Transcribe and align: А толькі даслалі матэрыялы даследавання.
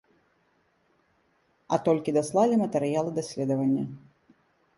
А 1.73 1.79
толькі 1.89 2.15
даслалі 2.17 2.55
матэрыялы 2.63 3.09
даследавання. 3.19 3.83